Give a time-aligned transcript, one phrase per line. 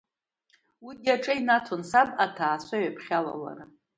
[0.85, 3.65] Уигьы аҿа инаҭон саб аҭаацәа ҩаԥхьа алалара.